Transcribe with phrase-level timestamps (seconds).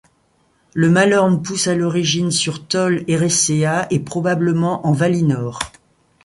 [0.73, 5.59] Le mallorn pousse à l'origine sur Tol Eressëa et probablement en Valinor.